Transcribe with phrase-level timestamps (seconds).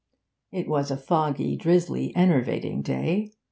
[0.51, 3.29] It was a foggy, drizzly, enervating day.